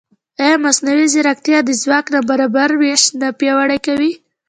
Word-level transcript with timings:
ایا 0.43 0.55
مصنوعي 0.65 1.05
ځیرکتیا 1.13 1.57
د 1.63 1.69
ځواک 1.81 2.05
نابرابر 2.13 2.69
وېش 2.81 3.03
نه 3.21 3.27
پیاوړی 3.39 3.79
کوي؟ 3.85 4.11